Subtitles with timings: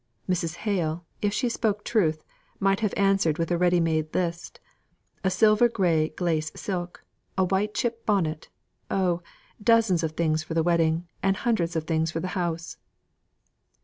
[0.27, 0.55] Mrs.
[0.55, 2.23] Hale, if she spoke truth,
[2.59, 4.59] might have answered with a ready made list,
[5.23, 7.05] "a silver grey glacé silk,
[7.37, 8.49] a white chip bonnet,
[8.89, 9.21] oh!
[9.61, 12.77] dozens of things for the wedding, and hundreds of things for the house."